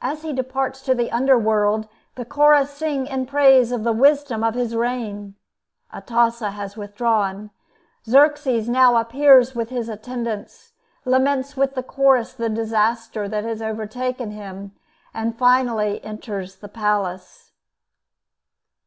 [0.00, 4.54] As he departs to the underworld, the Chorus sing in praise of the wisdom of
[4.54, 5.34] his reign.
[5.92, 7.50] Atossa has withdrawn.
[8.06, 10.72] Xerxes now appears with attendants,
[11.04, 14.72] laments with the Chorus the disaster that has overtaken him,
[15.12, 17.52] and finally enters the palace.